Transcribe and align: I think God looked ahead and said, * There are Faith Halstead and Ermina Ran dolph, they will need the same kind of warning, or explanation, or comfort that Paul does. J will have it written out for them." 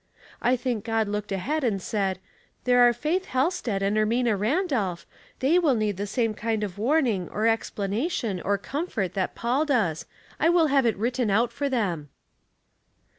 I 0.41 0.55
think 0.55 0.83
God 0.83 1.07
looked 1.07 1.31
ahead 1.31 1.63
and 1.63 1.79
said, 1.79 2.17
* 2.41 2.63
There 2.63 2.81
are 2.81 2.91
Faith 2.91 3.25
Halstead 3.25 3.83
and 3.83 3.95
Ermina 3.97 4.35
Ran 4.35 4.65
dolph, 4.65 5.05
they 5.41 5.59
will 5.59 5.75
need 5.75 5.97
the 5.97 6.07
same 6.07 6.33
kind 6.33 6.63
of 6.63 6.79
warning, 6.79 7.29
or 7.29 7.45
explanation, 7.45 8.41
or 8.43 8.57
comfort 8.57 9.13
that 9.13 9.35
Paul 9.35 9.63
does. 9.63 10.07
J 10.41 10.49
will 10.49 10.67
have 10.73 10.87
it 10.87 10.97
written 10.97 11.29
out 11.29 11.51
for 11.51 11.69
them." 11.69 12.09